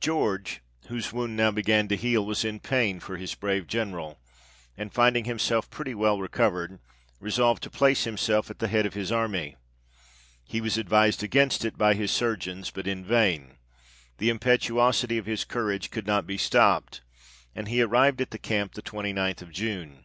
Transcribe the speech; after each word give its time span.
George, 0.00 0.62
whose 0.88 1.12
wound 1.12 1.36
now 1.36 1.52
began 1.52 1.86
to 1.86 1.96
heal, 1.96 2.26
was 2.26 2.44
in 2.44 2.58
pain 2.58 2.98
for 2.98 3.16
his 3.16 3.36
brave 3.36 3.68
General, 3.68 4.18
and 4.76 4.92
finding 4.92 5.26
himself 5.26 5.70
pretty 5.70 5.94
well 5.94 6.18
recovered, 6.18 6.80
resolved 7.20 7.62
to 7.62 7.70
place 7.70 8.02
himself 8.02 8.50
at 8.50 8.58
the 8.58 8.66
head 8.66 8.84
of 8.84 8.94
his 8.94 9.12
army. 9.12 9.54
He 10.44 10.60
was 10.60 10.76
advised 10.76 11.22
against 11.22 11.64
it 11.64 11.78
by 11.78 11.94
his 11.94 12.10
surgeons, 12.10 12.72
but 12.72 12.88
in 12.88 13.04
vain: 13.04 13.58
the 14.18 14.28
impetuosity 14.28 15.18
of 15.18 15.26
his 15.26 15.44
courage, 15.44 15.92
could 15.92 16.04
not 16.04 16.26
be 16.26 16.34
56 16.34 16.50
THE 16.50 16.58
REIGN 16.58 16.64
OF 16.64 16.72
GEORGE 16.72 16.82
VI. 16.82 16.92
stopped; 17.02 17.08
and 17.54 17.68
he 17.68 17.80
arrived 17.80 18.20
at 18.20 18.32
the 18.32 18.38
camp 18.38 18.74
the 18.74 18.82
2Qth 18.82 19.40
of 19.40 19.52
June. 19.52 20.04